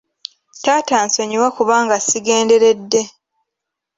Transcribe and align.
Taata 0.63 0.95
nsonyiwa 1.05 1.49
kubanga 1.57 1.95
sigenderedde. 1.99 3.01